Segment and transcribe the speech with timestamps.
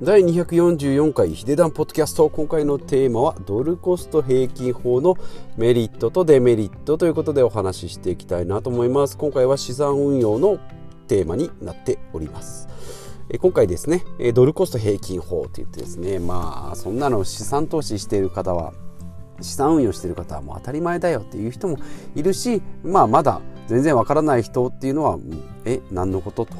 [0.00, 5.16] 第244回ヒデダンポッドキャスト今回のテーマはドルコスト平均法の
[5.56, 9.18] メリットとデメリットということでお話ししていきたいなと思います。
[9.18, 10.60] 今回は資産運用の
[11.08, 12.68] テーマになっております。
[13.40, 18.74] 今回ですねドルコスト平均法といってですねまあそんなの資産投資している方は
[19.40, 21.76] 資産運用している方はもう当たり前だよっていう人も
[22.14, 25.18] いるしまあまだ全然わからない人っていうのは
[25.64, 26.54] え何のことと？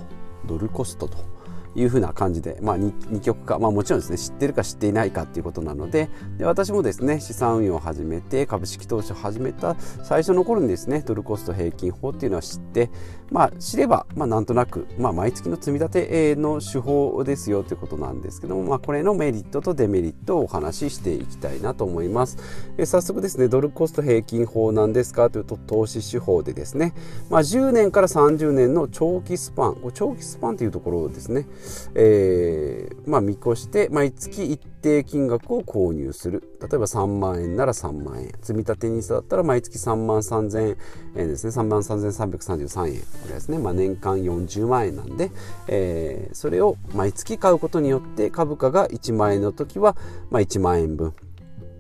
[0.45, 1.38] ドルコストと。
[1.79, 12.91] いうふうな感じで、まあ、二極化、まあ、もちろんですね知ってるか知っていないかっていうことなのでで私もですね資産運用を始めて株式投資を始めた最初の頃にですねドルコスト平均法っていうのは知って、
[13.31, 22.39] まあ、知れば、まあ、なんとなく、まあ、毎月の積み立ての手法ですよということなんですけども、まあ、これのメリットとデメリットをお話ししていきたいなと思います。
[22.77, 26.95] え早速ですねドルコスト平均法なんですかというと投資手法でですね、
[27.31, 31.47] まあ、10年から30年の長期スパン長期スパンというところですね
[31.95, 36.43] えー、まあ、見越して毎月一定金額を購入する。
[36.61, 38.33] 例えば3万円なら3万円。
[38.43, 40.77] 積立 NISA だったら毎月3万3千
[41.17, 41.51] 円ですね。
[41.51, 43.01] 3万3333円。
[43.01, 45.31] これですね、まあ、年間40万円なんで、
[45.69, 49.97] えー、それを毎月買うことによって株価が1万円の時は、
[50.31, 51.15] まあ、1万円分。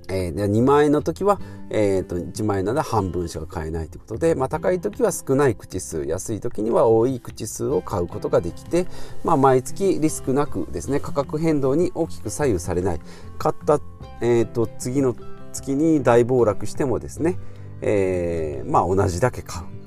[0.09, 8.86] えー、2万円の時は、えー、と1万円なら半分しか買えないということで、まあ、高い時は少ない口数安い時には多い口数を買うことができて、
[9.25, 13.01] まあ、毎月リスクなくですね価格変動に大きく左右されない。
[13.39, 13.81] 買った、
[14.20, 15.14] えー、と次の
[15.53, 17.39] 月に大暴落してもですね、
[17.81, 19.78] えー、まあ同じだけ買う。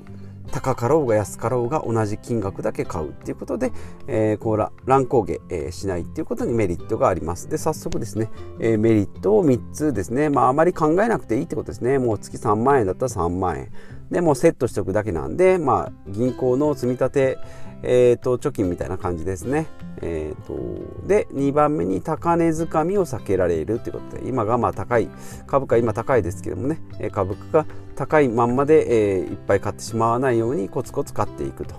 [0.52, 3.72] 高かろうが安かろうが同じ金額だけ買うっていうことで、
[4.06, 7.48] えー、こう乱高下、えー、しないっていうことにメリットがあります。
[7.48, 11.98] で、早速ですね、えー、メリットを3つですね、まああまり考えなくていいってことですね。
[11.98, 13.72] もう月3万円だったら3万円。
[14.12, 17.38] で、もうセットしておくだけなんで、まあ銀行の積み立て、
[17.82, 19.66] えーと、貯金みたいな感じですね。
[20.02, 25.08] えーと、で2番目に高値掴みを避けられるということで今がまあ高い
[25.46, 26.80] 株価今高いですけどもね
[27.12, 31.76] 株価が高いまんまで、えー、いっぱい買ってしまわないようにコツコツ買っていくと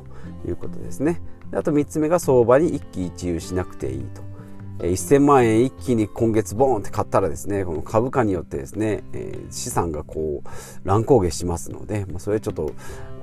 [0.47, 1.21] いうことですね。
[1.53, 4.32] あと3つ目が相場に一喜一憂しなくていいと。
[4.91, 12.73] 1000万円一気に今月ボーンって買ったらですねこの株価によってですね、えー、資産がこう乱高下しますので、まあ、それちょっと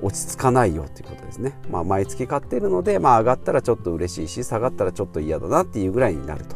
[0.01, 6.55] 落ち着かないよということですね、まあ、毎月買ってるので、まあ、上がったらちょっと嬉しいし下がったらちょっと嫌だなっていうぐらいになると。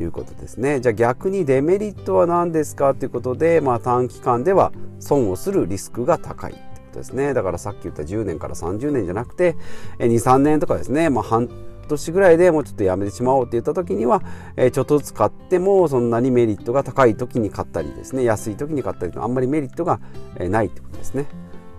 [0.00, 0.80] いうことですね。
[0.80, 6.54] じゃあ逆にデメリットは何ですかということで、まあ、短期間では損をするリスクが高い
[6.94, 7.34] ですね。
[7.34, 9.56] だからさっき言った10年から30年じゃなくて
[9.98, 11.48] 23年とかですね、まあ、半
[11.86, 14.22] 年ぐらいでもうちょっとやめてしまおうって言った時には、
[14.56, 20.00] え、ちょっとずつ買ってもそんなにメリットが高い時に買ったりですね安い時に買ったりとあんまりメリットが
[20.38, 21.26] ないってことですね。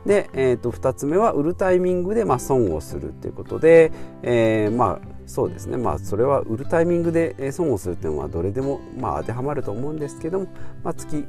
[0.05, 10.47] で、えー、と2つ目は売るタイミングでま損をするということで、えー、まあそうですねまあそれは売るタイミングで損をするっていうのはどれでもまあ当てはまると思うんですけども、
[10.83, 11.25] まあ、月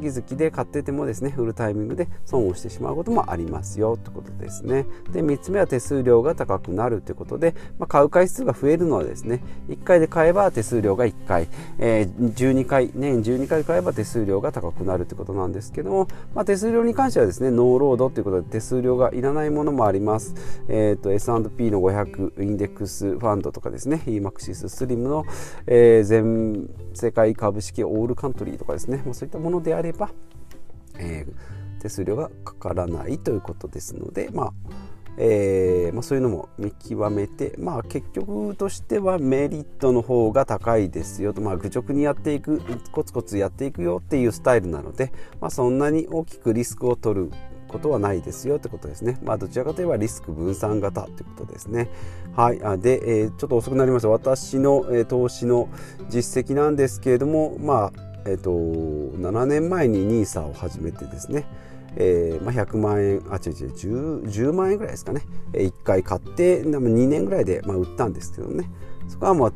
[0.00, 4.86] 月々で買っててもですね売るタイミングで損をしてしまうこともありますよということですね。
[5.12, 11.48] で3つ目は手数料が高くなるということで、まあ、買う回数が増えるのはですね1回で買えば手数料が1回、
[11.78, 20.34] えー、12回年12回買えば手数料が高くなるということなんですけども、まあ、手数料に関してはですねノーロードということで手数料がいらないものもあります、
[20.68, 25.24] えーと、S&P の500インデックスファンドとかですね EMAXIS スリムの、
[25.66, 30.10] えー、全世界株式オールカントリーとかですね、まあ、そういったものであれば、
[30.98, 34.52] えー、手数料がかからないということですので、まあ
[35.18, 47.30] えーまあ、そういうのも見極めて、まあ、結局としてはメリットの方が高いですよと、まあ、愚直にやっていくコツコツやっていくよっていうスタイルなので、まあ、そんなに大きくリスクを取る
[47.68, 49.18] ことはないですよってことですね。
[49.22, 51.88] まあ、どちらかといえばリスク分散型ということですね。
[52.36, 52.62] はい。
[52.62, 54.08] あで、えー、ちょっと遅くなりました。
[54.08, 55.68] 私の、えー、投資の
[56.08, 61.44] 実績なんですけれども、まあ、えっ、と、7年前に NISA を始めてですね、
[61.96, 65.22] えーまあ、100万円あ違う違う 10, 10万円ぐらいですかね、
[65.52, 68.70] えー、1回買って2年ぐらいで、まあ、売ったんですけどね。
[69.08, 69.54] そこはもう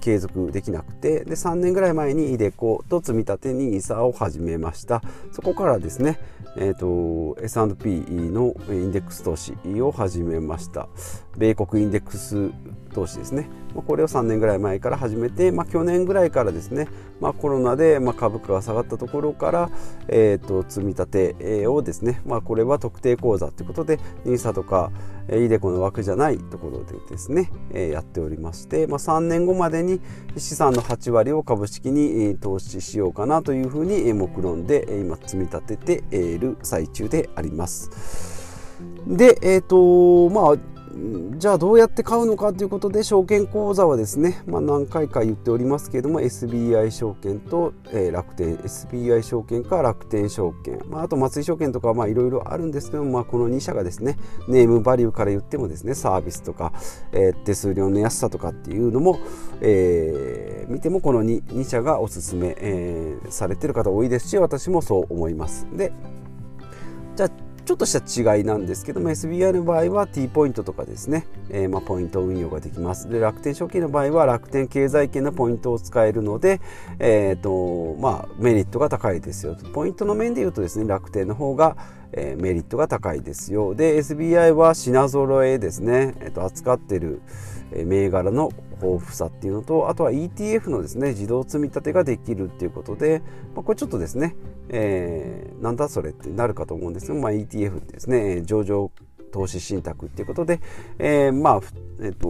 [0.00, 1.24] 継続できなくて。
[1.24, 5.00] で3年ぐらい前にイデコと積み立て NISA を始めました。
[5.30, 6.18] そこからですね、
[6.56, 10.88] えーと、S&P のインデックス投資を始めました。
[11.36, 12.50] 米国インデックス
[12.92, 16.88] 投資ですねこれを3年ぐらい前から始めて、まあ、去年ぐらいからですね、
[17.20, 19.70] まあ、コロナでま株価が下がったところから、
[20.08, 24.92] えー、と積み立てをですね、まあ、これは特定口座ということで NISA とか
[25.28, 30.00] イデコの枠じゃないところでですねやっておりまして、ま、3年後までに
[30.36, 37.90] 資産の8割を株式に投資しようかなというふうに目論んで今積み立てている最中であります。
[39.06, 54.18] で、えーとまあじゃあどうやって買うのかということで証券口座はですね、まあ、何回か言っておりますけれども SBI 証券と、えー、楽天 SBI 証券か楽天証券、まあ、あと松井証券とかいろいろあるんですけども、まあ、この2社がですね
[54.48, 56.72] ネームバリューから言ってもですねサービスとか、
[57.12, 59.18] えー、手数料の安さとかっていうのも、
[59.62, 65.66] えー、見てもこの 2, 2社がおすすめ、えー、されてる方多いですし私もそう思います。
[65.74, 65.92] で
[67.72, 73.08] ちょっとした違いなんですけども SBI の場合は T ポイントとかですね、えー、まポイント運用ができます。
[73.08, 76.60] で楽天証券の場合は楽天経済圏のポイントを使えるので、
[76.98, 79.56] えーとまあ、メリットが高いですよ。
[79.72, 81.78] ポイントの面でいうとですね楽天の方が、
[82.12, 83.74] え、メリットが高いですよ。
[83.74, 87.22] で SBI は品揃えですね、えー、と扱ってる
[87.72, 88.50] 銘柄の
[88.82, 93.22] 豊富さっていうのとあとは ETF のですね自動積み立てができるっていうことで、
[93.54, 94.36] まあ、これちょっとですね、
[94.68, 98.90] えー、なんだそれってなるかと思うんですが、まあ、ETF ってですね上場
[99.32, 100.60] 投資信託っていうことで、
[100.98, 101.60] えー、まあ
[102.00, 102.28] えっ、ー、と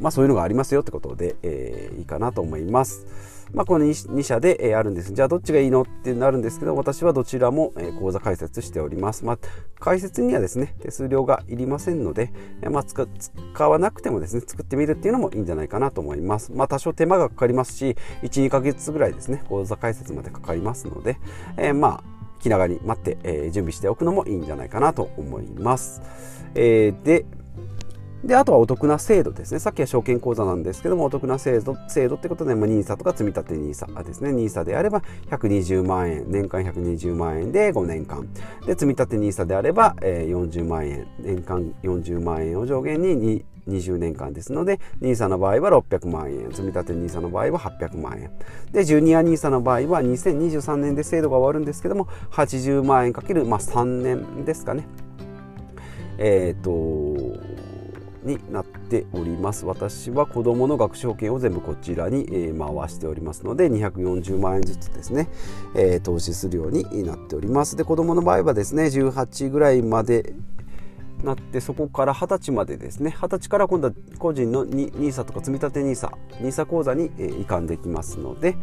[0.00, 3.06] まあそういうのがありますよってことで、えー、いいかなと思います。
[3.52, 5.12] まあ、この 2, 2社で、えあるんです。
[5.12, 9.38] じゃあどっちがいいのってなるんですけど私はどちらも、え講座開設しております、まあ、
[9.78, 12.32] 解説にはですね手数料がいりませんので、
[12.62, 21.18] えまあ、使わなくてもですね作ってみるっていうのもいいんじゃないかなと思います、まあ、多少手間がかかりますし12ヶ月ぐらいですね講座開設までかかりますので、
[21.56, 22.04] えー、まあ
[22.40, 26.02] 気長に待って、えー、準備しておくのもいいんじゃないかなと思います、
[26.54, 27.24] えー、で
[28.24, 29.60] であとはお得な制度ですね。
[29.60, 34.30] さっきは証券口座なんですけどもお得な制度制度ってことで、まあ、NISA とか積立 NISA ですね。
[34.30, 38.26] NISA であれば120万円年間120万円で5年間。
[38.66, 48.30] で積立 NISA であれば、えー、40万円年間40万円を上限に20年間ですので NISA の場合は600万円積立 NISA の場合は800万円。
[48.72, 54.86] でジュニア NISA の場合は2023年で制度が終わるんですけども80万円かける、まあ、3年ですかね。
[56.18, 57.13] えっ、ー、と
[58.24, 59.66] になっております。
[59.66, 65.28] 私は子どもの学資保険を全部こちらに、え回しておりますので240万円ずつですね、
[65.74, 67.76] え投資するようになっております。
[67.76, 70.34] で子どもの場合はですね18ぐらいまで
[71.22, 78.56] なってそこから20歳までですね20歳から今度は個人の NISA とか積立 NISA NISA 口座に、え移管できますので、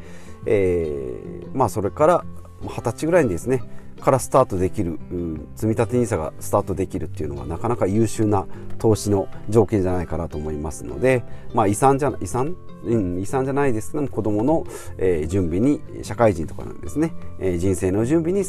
[0.46, 2.26] えー、まあそれから
[2.62, 3.64] 20歳ぐらいにですね
[4.02, 8.48] からスタートできるうん積立 NISA がスタートできるっていうのはなかなか優秀な
[8.80, 14.66] 投資の条件じゃないかなと思いますので、まあ、遺産じゃ遺産、うん、遺産じゃないですけども子どもの、
[14.98, 18.44] えー、準備に社会人とかなんですね、えー、人生の準備に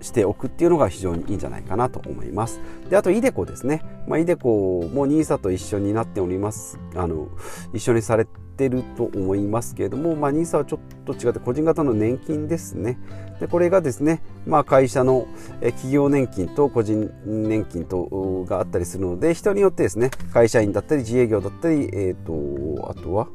[0.00, 2.60] しておくっていうのが非常にいいんじゃないかなと思います。
[2.88, 3.82] で、あと、イデコですね。
[4.06, 6.78] まあ、イデコも NISA と一緒になっております。
[6.94, 7.28] あの、
[7.72, 8.26] 一緒にされ
[8.58, 12.98] ってると思いますけれども、まあ、NISA はちょっと違って個人型の年金ですね。
[13.38, 15.28] でこれがですね、まあ、会社の
[15.60, 23.26] 企業年金と個人年金とがあったりするので人によってですね会社員だったり自営業だったり、えーと、あとは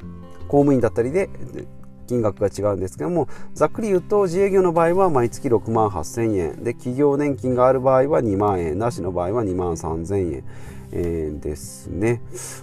[0.49, 1.29] 公務員だったりで
[2.05, 6.63] 金額が違うんですけどもざっくり言うと自営業の場合は毎月6万8000円。
[6.63, 8.77] で企業年金がある場合は2万円。
[8.77, 10.43] なしの場合は2万3000円。
[10.95, 12.21] えー、ですね。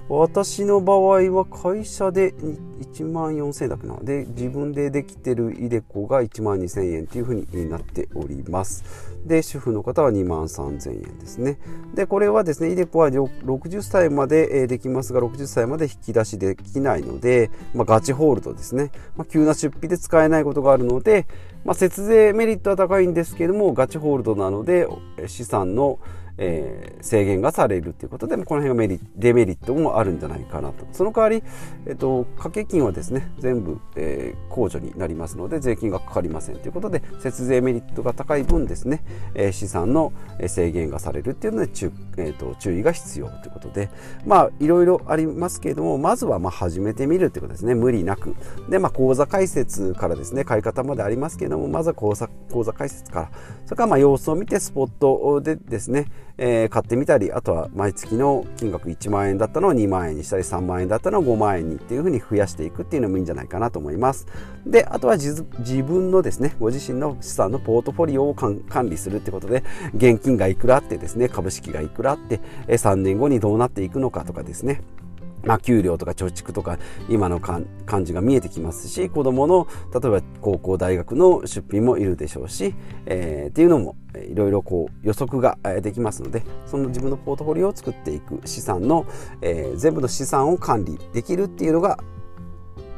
[0.08, 3.98] 私の場合は会社で1万4000円だけな。
[4.00, 8.84] で自分でできてるイデコが1万2000円というふうになっております。
[9.26, 11.58] で主婦の方は2万3000円ですね。
[11.94, 21.26] でこれはですねイデコは60歳までできますが60歳まで引き出しできないので、まあ、ガチホールドですね、まあ、急な出費で使えないことがあるので、
[21.64, 24.86] まあ、節税メリットは高いんですけどもガチホールドなので
[25.26, 25.98] 資産の
[26.42, 30.86] えー、制限がされるということでこの辺がメリデメリットもあるんじゃないかなと。
[30.92, 31.42] その代わり、
[31.86, 39.04] えっと、掛け金はですね全部、えー、控除になりますので税金がかかりませんということで節税メリットが高い分ですね、
[39.34, 40.12] えー、資産の
[40.46, 43.90] 制限がされるっていうので注,、えーと、注意が必要ということで
[44.24, 47.74] まあいろいろありますけれどもまずはまあ始めてみるということですね。
[47.74, 48.34] 無理なく。
[48.68, 53.30] で、まあ、口座開設からですね買い方までありますけれどもまずは口座口座開設から。
[53.66, 56.06] それからまあ様子を見てスポットでですね
[56.38, 64.26] えー、買ってみたりあとは毎月の金額1万円だったのを2万円にしたり3万円だったのを5万円にっていうふうに増やしていくっていうのもいいんじゃないかなと思います。
[64.66, 65.44] であとは自
[65.82, 74.82] 分のですねご自身の資産のポートフォリオを管理するってことで現金がいくらあってですね株式がいくらあって3年後にどうなっていくのかとかですね。
[75.44, 76.78] まあ、給料とか貯蓄とか
[77.08, 77.66] 今の感
[78.04, 82.74] じが見えてきますし子どもの例えば高校大学の出費もいるでしょうし、
[83.06, 83.96] えー、っていうのも
[84.30, 89.06] いろいろこう予測ができますのでその自分のポートフォリオを作っていく資産の、
[89.40, 91.98] えー、全部の資産を管理できるっていうのが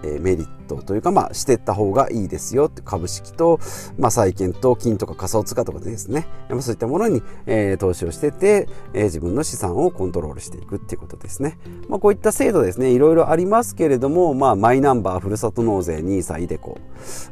[0.03, 3.61] えメリットというか、まあ、していった方がいいですよ株式と、
[3.99, 6.27] まあ、債券と金とか仮想通貨とかですね、
[6.61, 11.59] そういったものに、えー、投資をしてて、えー、自分の資産をコントロールしていくっていうことですね。
[11.89, 16.79] まあ、こういった制度ですね、いろいろありますけれども、まあ、マイナンバー、ふるさと納税、NISA、イデコ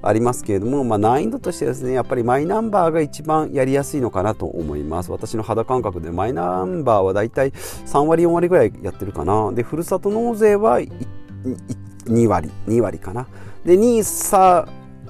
[0.02, 5.10] ありますけれども、まあ、難易度としてですね、やっぱりマイナンバーが一番やりやすいのかなと思います。
[5.10, 9.52] 私の肌感覚でマイナンバーはだいたい3割、4割ぐらいやってるかな。
[9.52, 10.80] で、ふるさと納税は
[12.10, 13.26] 2割2割かな。
[13.64, 14.68] で NISA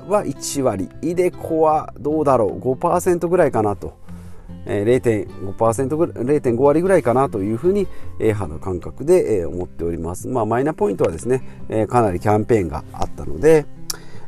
[0.09, 0.89] は1割。
[1.03, 2.59] イデコはどうだろう。
[2.59, 3.95] 5%ぐらいかなと、
[4.67, 7.87] え、0.5%ぐらい0.5割ぐらいかなというふうに、
[8.19, 10.29] えー、肌感覚で、え、思っております。
[10.29, 13.67] まあマイナポイントはですね、え、かなりキャンペーンがあったので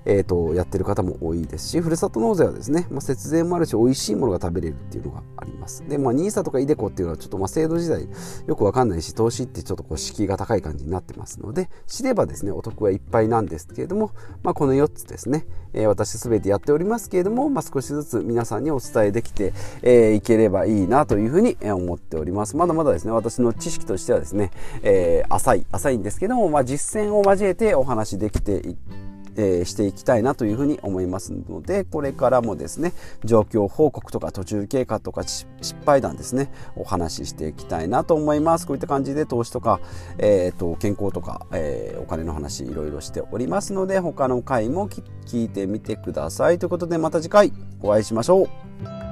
[0.05, 5.87] えーと、やってる方も多いですしふるさと納税はですね、まあ、節税もあるし美味しいものが食べれるっていうのがあります。
[5.89, 8.09] で、まあ、NISA とか iDeCo っていうのはちょっとまあ制度時代
[8.47, 22.57] よくわかんないし投資ってちょっとこう敷居が高い感じになってますので知ればですねお得はいっぱいなんですけれども、まあ、この4つですね、えー、私すべてやっておりますけれども、まあ、少しずつ皆さんにお伝えできて、えー、いければいいなというふうに思っております。
[22.57, 24.51] まだまだですね私の知識としてはですね、
[24.83, 32.93] えー、浅い浅いんですけども、まあ、実践を交えてお話できていってえー、していきたいなというふうに思いますのでこれからもですね
[33.25, 35.47] 状況報告とか途中経過とか失
[35.85, 38.67] 敗談ですねお話ししていきたいなと思います。
[38.67, 39.81] こういった感じで投資とか、
[40.19, 46.59] えーと、健康とか、えー、お金の話いろいろしておりますので他の回も聞いてみてください。
[46.59, 49.12] ということでまた次回お会いしましょう。